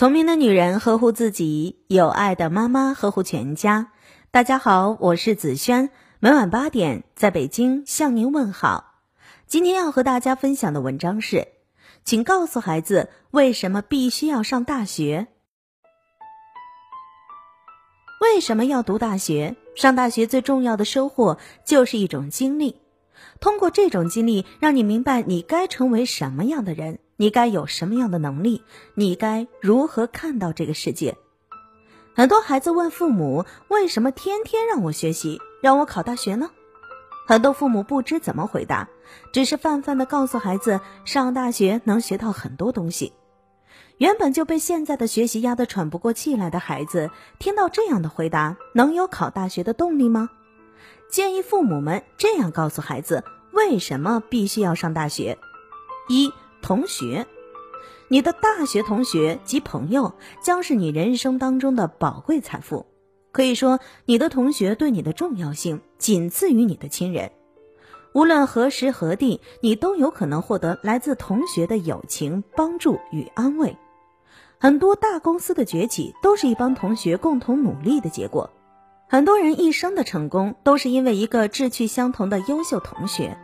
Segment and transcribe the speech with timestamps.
[0.00, 3.92] 聪明的女人呵护自己，有爱的妈妈呵护全家。
[4.30, 8.94] 大家好，我是子轩，每晚八点在北京向您问好。
[9.46, 11.48] 今天要和大家分享的文章是，
[12.02, 15.26] 请告诉孩子为什么必须要上大学？
[18.22, 19.54] 为什么要读大学？
[19.76, 21.36] 上大学最重要的收获
[21.66, 22.80] 就是一种经历，
[23.38, 27.00] 通过这种经历，让你明白你该成为什么样的人。
[27.20, 28.62] 你该有什么样的能力？
[28.94, 31.18] 你该如何看到这个世界？
[32.14, 36.50] 很多孩子问父母：“为什么天天让我学习，让我考大学呢？”
[37.28, 38.88] 很多父母不知怎么回答，
[39.34, 43.12] 只是泛泛的告诉孩子：“上大学能学到很多东西。”
[43.98, 50.30] 原本就被现在的学习压得喘不过气来的孩子，听到这样的回答，能有考大学的动力吗？
[51.10, 55.36] 建议父母们这样告诉孩子：为什么必须要上大学？
[56.08, 56.32] 一。
[56.62, 57.26] 同学，
[58.08, 62.86] 你的大学同学及朋友将是你人生当中的宝贵财富。
[63.32, 67.30] 可以说，你的同学对你的重要性仅次于你的亲人。
[68.12, 73.76] 无论何时何地，你都有可能获得来自同学的友情、帮助与安慰。
[74.58, 78.50] 很多大公司的崛起都是一帮同学共同努力的结果。
[79.08, 83.38] 很多人一生的成功都是因为一个志趣相同的优秀同学。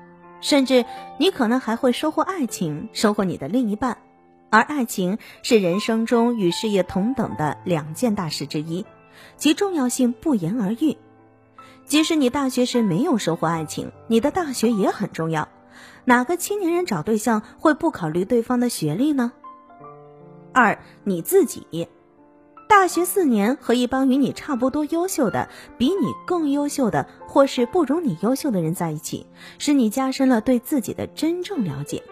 [0.47, 0.85] 甚至
[1.19, 3.99] 你可能还会收获爱情，收获你的另一半，
[4.49, 8.87] 而爱情是人生中与事业同等的两件大事之一，
[9.37, 10.97] 其重要性不言而喻。
[11.85, 15.49] 即使你大学时没有收获爱情，你的大学也很重要。
[16.05, 19.33] 哪个青年人找对象会不考虑对方的学历呢？
[20.53, 21.89] 二，你自己。
[22.69, 29.27] 大学四年和一帮与你差不多优秀的、比你更优秀的，或是不如你优秀的人在一起，
[29.59, 32.03] 使你加深了对自己的真正了解。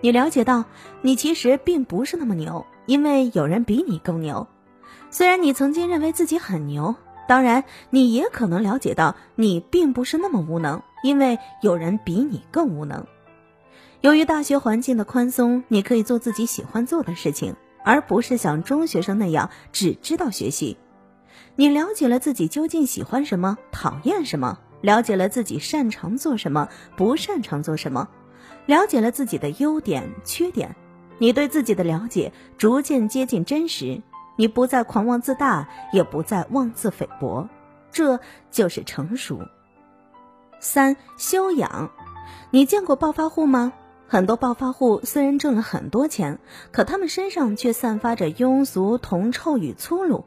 [0.00, 0.64] 你了解到，
[1.02, 4.46] 你其实并不是那么牛，因为有人比你更牛。
[5.10, 6.94] 虽然你曾经认为自己很牛，
[7.26, 13.06] 当然你也可能了解到，你并不是那么无能，因为有人比你更无能。
[14.02, 17.56] 由于大学环境的宽松，你可以做自己喜欢做的事情。
[17.86, 20.76] 而不是像中学生那样只知道学习，
[21.54, 28.08] 你了解了自己究竟喜欢什么、讨厌什么，了解了自己擅长做什么、不擅长做什么，
[28.66, 30.74] 了解了自己的优点、缺点，
[31.18, 34.02] 你对自己的了解逐渐接近真实，
[34.34, 37.48] 你不再狂妄自大，也不再妄自菲薄，
[37.92, 38.18] 这
[38.50, 39.40] 就是成熟。
[40.58, 41.88] 三、修养，
[42.50, 43.72] 你见过暴发户吗？
[44.08, 46.38] 很多暴发户虽然挣了很多钱，
[46.70, 50.24] 可他们身上却散发着庸俗、铜臭与粗鲁。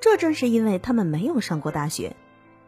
[0.00, 2.16] 这正是因为他们没有上过大学。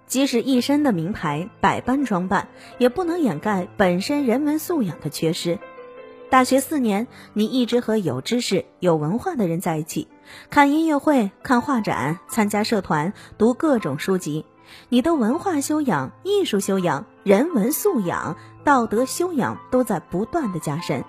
[0.06, 5.58] 即使一身的名牌、百般装扮，也不能掩盖本身人文素养的缺失。
[6.28, 10.08] 大学四年，你一直和有知识、有文化的人在一起，
[10.50, 14.44] 看音乐会、看画展、参加社团、读各种书籍。
[14.88, 21.04] 你的文化修养、艺术修养、人文素养、道德修养都在不断的加深。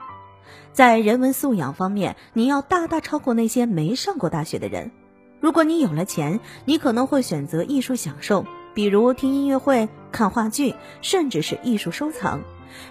[0.71, 4.91] 在人文素养方面，你要大大超过那些没上过大学的人。
[5.39, 12.41] 如果你有了钱，你可能会选择艺术享受，比如听音乐会、看话剧，甚至是艺术收藏，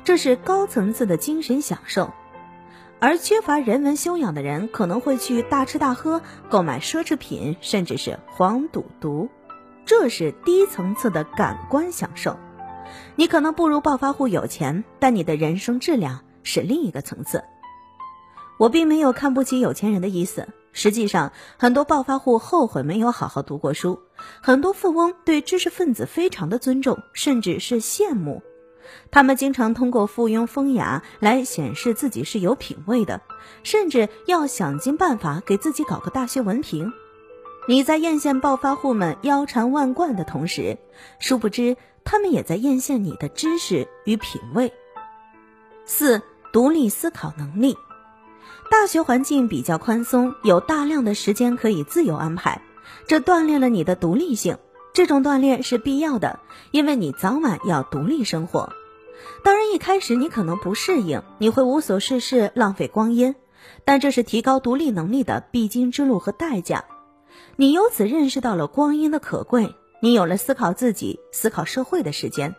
[0.04, 2.10] 这是高层次的精神享受。
[3.00, 9.28] 而缺乏人文修养的人，可能会去大吃大喝、购买奢侈品，甚至是黄赌毒。
[9.84, 12.38] 这是低层次的感官享受，
[13.16, 17.42] 你可能不如暴发户有钱，但你的人生质量是另一个层次。
[18.58, 24.00] 我并没有看不起有钱人的意思，实际上很多暴发户后悔没有好好读过书，
[24.40, 28.40] 很多富翁对知识分子非常的尊重，甚至是羡慕，
[29.10, 33.20] 他们经常通过附庸风雅来显示自己是有品位的，
[33.64, 36.92] 甚至要想尽办法给自己搞个大学文凭。
[37.68, 40.78] 你在艳羡暴发户们腰缠万贯的同时，
[41.20, 44.72] 殊不知他们也在艳羡你的知识与品味。
[45.84, 46.22] 四、
[46.52, 47.76] 独立思考能力。
[48.68, 52.62] 大学环境比较宽松，有大量的时间可以自由安排，
[53.06, 54.58] 这锻炼了你的独立性。
[54.92, 56.40] 这种锻炼是必要的，
[56.72, 58.72] 因为你早晚要独立生活。
[59.44, 63.36] 当然，一开始你可能不适应，你会无所事事，浪费光阴，
[63.84, 66.84] 但这是提高独立能力的必经之路和代价。
[67.56, 72.54] 你由此认识到了光阴的可贵，你有了思考自己、思考社会的时间，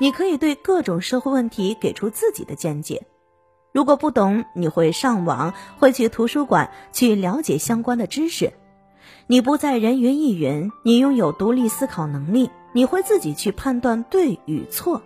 [0.00, 3.06] 你可以对各种社会问题给出自己的见解。
[3.72, 8.52] 如果不懂，你会上网，会去图书馆去了解相关的知识。
[9.26, 15.02] 你不再人云亦云，你拥有独立思考能力，你会自己去判断对与错。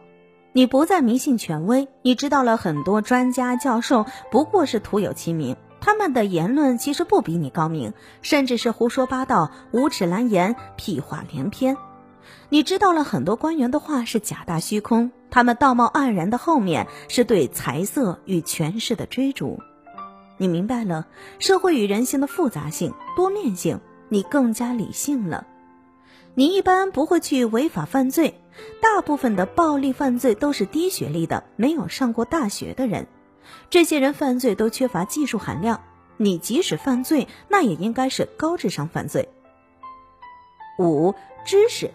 [0.53, 5.57] 你不再迷信权威，你知道了很多专家教授不过是徒有其名。
[5.81, 11.77] 他们的言论其实不比你高明，甚至是胡说八道、无耻蓝言、屁话连篇。
[12.49, 19.59] 你知道了很多官员的话是假大虚空，他们道貌岸然的后面是对财色与权势的追逐。
[20.37, 21.07] 你明白了
[21.39, 25.47] 社会与人性的复杂性、多面性，你更加理性了。
[26.35, 28.41] 你一般不会去违法犯罪，
[28.81, 33.07] 大部分的暴力犯罪都是低学历的、没有上过大学的人。
[33.71, 35.81] 这些人犯罪都缺乏技术含量，
[36.17, 39.29] 你即使犯罪，那也应该是高智商犯罪。
[40.79, 41.15] 五、
[41.45, 41.91] 知识。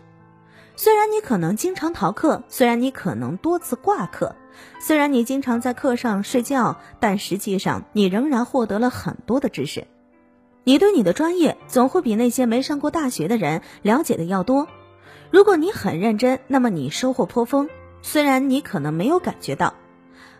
[0.75, 4.35] 虽然你可能经常逃课，虽然你可能多次挂课，
[4.79, 9.87] 虽然你经常在课上睡觉，但实际上你仍然获得了很多的知识。
[10.65, 14.67] 你对你的专业总会比那些没上过大学的人了解的要多。
[15.31, 17.69] 如果你很认真，那么你收获颇丰。
[18.01, 19.73] 虽然你可能没有感觉到，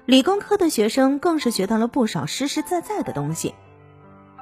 [0.05, 3.55] 理工科的学生更是学到了不少实实在在的东西。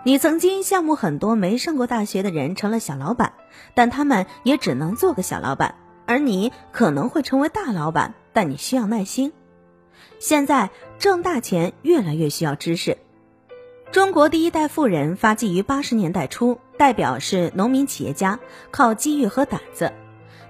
[0.04, 3.33] 你曾经羡慕很多没上过大学的人成了小老板，
[3.74, 5.75] 但他们也只能做个小老板。
[6.06, 9.31] 而你可能会成为大老板，但你需要耐心。
[10.19, 10.69] 现在
[11.00, 12.98] 挣大钱越来越需要知识。
[13.89, 18.38] 中国第一代富人发迹于八十年代初，代表是农民企业家，
[18.69, 19.94] 靠机遇和胆子。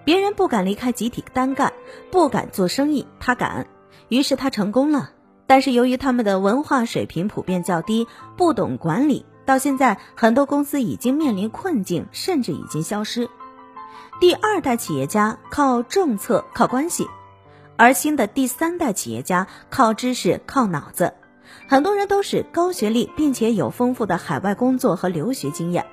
[0.04, 1.72] 别人不敢离开集体单干，
[2.10, 3.68] 不敢做生意，他敢，
[4.14, 5.10] 于是他成功了。
[5.48, 8.08] 但是由于他们的文化水平普遍较低，
[8.38, 13.28] 不懂管理，到现在很多公司已经面临困境，甚至已经消失。
[14.20, 17.08] 第二代企业家靠政策、靠关系，
[17.76, 21.16] 而新的第三代企业家靠知识、靠脑子。
[21.68, 25.86] 很多人都是高学历，并且有丰富的海外工作和留学经验。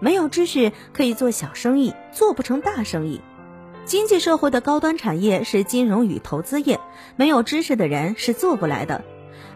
[0.00, 3.20] 没有知识可以做小生意，做不成大生意。
[3.86, 6.80] 经济社会的高端产业是金融与投资业，
[7.16, 9.04] 没有知识的人是做不来的。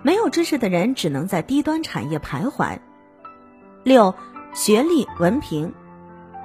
[0.02, 2.78] 没有知识的人只能在低端产业徘徊。
[3.84, 4.14] 六，
[4.52, 5.72] 学历文凭。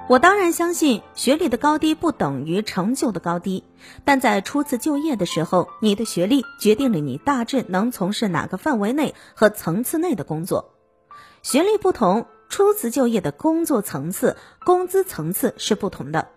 [0.08, 3.64] 我当然相信学历的高低不等于成就的高低，
[4.04, 10.74] 但在初次就业的时候，你的学历决定了你大致能从事哪个范围内和层次内的工作。
[11.42, 16.28] 学历不同，初次就业的工作层次、工资层次是不同的。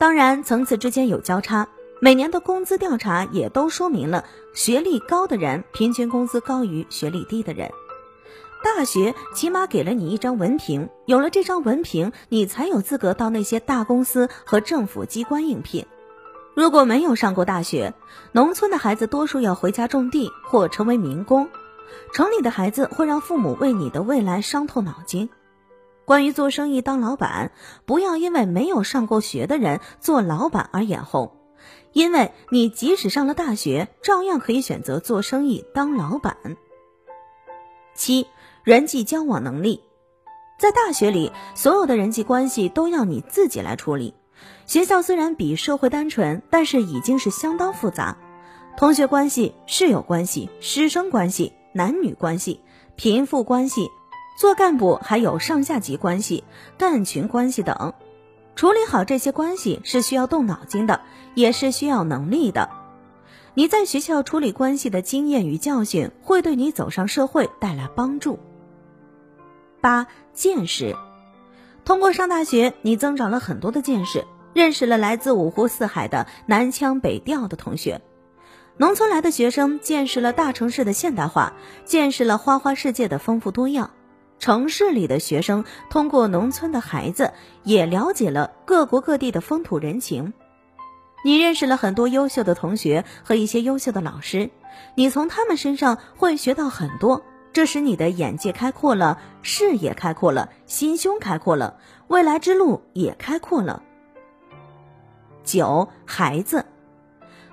[0.00, 1.68] 当然，层次之间有交叉。
[2.00, 4.24] 每年的工资调查也都说明了，
[4.54, 7.70] 学历高的人平均工资高于学历低的人。
[8.64, 15.84] 大学起码给了你一张文凭，有了这张文凭，你才有资格到那些大公司和政府机关应聘。
[16.54, 17.92] 如果没有上过大学，
[18.32, 21.44] 农村的孩子多数要回家种地或成为民工；
[22.14, 25.28] 城里的孩子会让父母为你的未来伤透脑筋。
[26.10, 27.52] 关于做生意当老板，
[27.86, 31.36] 不要因为没有上过学的人做老板而眼红，
[31.92, 36.36] 因为你即使上了大学，照样可以选择做生意当老板。
[37.94, 38.26] 七。
[38.64, 39.84] 人际交往能力，
[40.58, 44.14] 在大学里，所有的人际关系都要你自己来处理。
[44.66, 48.18] 学校虽然比社会单纯，但是已经是相当复杂。
[48.76, 52.62] 同学关系、室友关系、师生关系、男女关系、
[52.96, 53.88] 贫富关系，
[54.36, 56.44] 做干部还有上下级关系、
[56.78, 57.92] 干群关系等。
[58.56, 61.00] 处理好这些关系是需要动脑筋的，
[61.34, 62.70] 也是需要能力的。
[63.54, 68.38] 你在学校处理关系的经验与教训，会对你走上社会带来帮助。
[69.80, 70.94] 八见识，
[71.84, 78.00] 通过上大学，你增长了很多的见识，认识了来自五湖四海的南腔北调的同学。
[78.76, 81.54] 农村来的学生见识了大城市的现代化，
[81.84, 83.90] 见识了花花世界的丰富多样。
[84.40, 87.32] 城市里的学生通过农村的孩子，
[87.62, 90.32] 也了解了各国各地的风土人情。
[91.22, 94.50] 你认识了很多优秀的同学和一些优秀的老师，
[94.94, 97.22] 你从他们身上会学到很多。
[97.52, 103.82] 这使你的眼界开阔了，视野开阔了，心胸开阔了，未来之路也开阔了。
[105.42, 106.64] 九，孩子，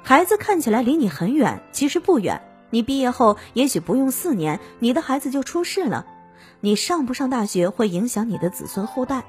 [0.03, 2.41] 孩子看起来离你很远，其实不远。
[2.69, 6.05] 你毕业后也许不用四年，你的孩子就出世了。
[6.67, 9.23] 你上不上大学会影响你的子孙后代，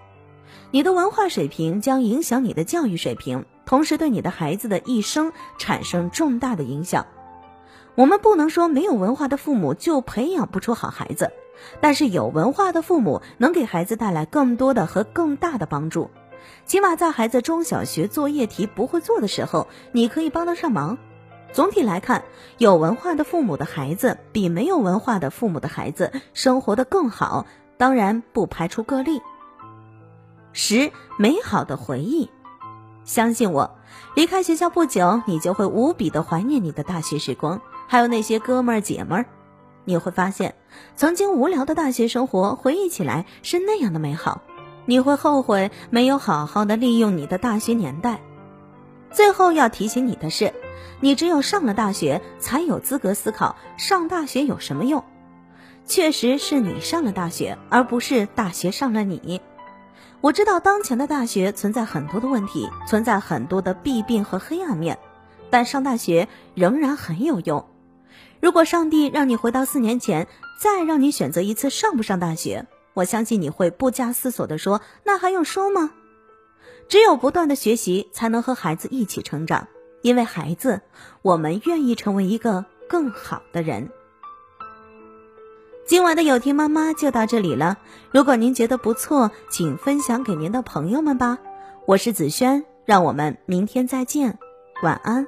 [0.73, 7.07] 你的文化水平将影响你的教育水平，同时对你的孩子的一生产生重大的影响。
[7.95, 11.31] 我们不能说没有文化的父母就培养不出好孩子，
[11.81, 16.11] 但是有文化的父母能给孩子带来更多的和更大的帮助。
[16.67, 20.99] 起码在孩子中小学作业题不会做的时候，你可以帮得上忙。
[21.53, 22.25] 总体来看，
[22.59, 29.21] 有文化的父母的孩子比没有文化的父母的孩子生活的更好，当然不排除个例。
[30.53, 32.31] 十美好的回忆，
[33.05, 33.77] 相信我，
[34.15, 37.61] 离开学校不久，你就会无比的怀念你的大学时光。
[37.87, 39.27] 还有那些哥们儿姐们儿，
[39.85, 40.55] 你会发现，
[40.97, 44.43] 曾经无聊的大学生活回忆起来是那样的美好。
[44.85, 48.21] 你会后悔没有好好的利用你的大学年代。
[49.11, 50.53] 最后要提醒你的是，
[51.01, 55.05] 你只有上了大学，才有资格思考上大学有什么用。
[55.87, 59.41] 确实是你上了大学，而不是大学上了你。
[60.21, 64.99] 我知道当前的大学存在很多的问题，存在很多的弊病和黑暗面，
[65.49, 67.65] 但上大学仍然很有用。
[68.41, 70.27] 如果上帝让你回到四年前，
[70.61, 72.67] 再让你选择一次上不上大学？
[72.95, 75.93] 我相信你会不加思索地说：“那还用说吗？”
[76.89, 79.69] 只有不断的学习，才能和孩子一起成长。
[80.03, 80.81] 因为孩子，
[81.23, 83.91] 我们愿意成为一个更好的人。
[85.87, 87.79] 今晚的有听妈妈就到这里了。
[88.13, 91.39] 如果您觉得不错，请分享给您的朋友们吧。
[91.87, 94.39] 我是子轩，让我们明天再见，
[94.83, 95.27] 晚安。